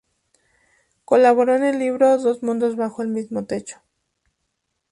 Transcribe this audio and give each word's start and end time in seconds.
Colaboró 1.05 1.53
en 1.55 1.63
el 1.63 1.77
libro" 1.77 2.17
Dos 2.17 2.41
mundos 2.41 2.75
bajo 2.75 3.03
el 3.03 3.09
mismo 3.09 3.45
techo. 3.45 3.83